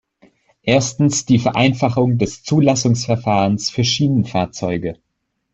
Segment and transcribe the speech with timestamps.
[0.63, 4.97] Erstens die Vereinfachung des Zulassungsverfahrens für Schienenfahrzeuge.